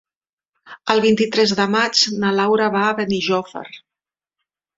El 0.93 1.01
vint-i-tres 1.03 1.53
de 1.59 1.67
maig 1.75 2.01
na 2.25 2.33
Laura 2.39 2.71
va 2.77 2.83
a 2.87 2.97
Benijòfar. 3.03 3.65